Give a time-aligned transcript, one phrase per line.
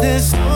[0.00, 0.49] this?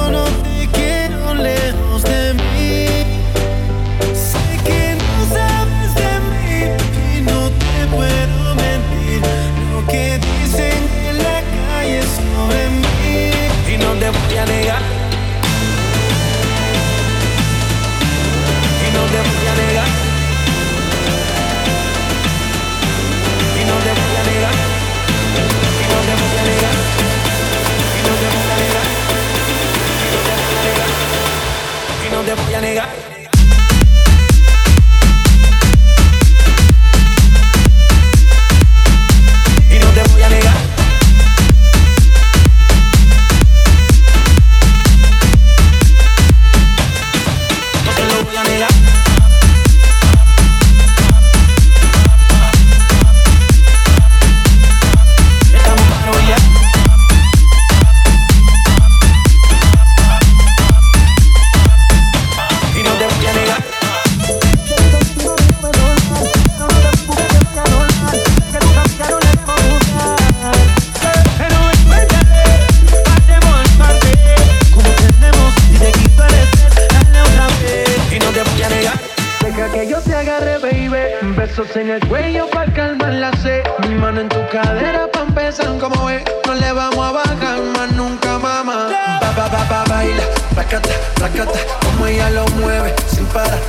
[81.57, 83.63] Besos en el cuello pa' calmar la sed.
[83.89, 85.79] Mi mano en tu cadera pa' empezar.
[85.79, 88.89] Como ves, no le vamos a bajar más nunca, mamá.
[89.21, 91.61] Ba, ba, ba, ba, baila, placata, placata.
[91.85, 93.61] Como ella lo mueve, sin parar,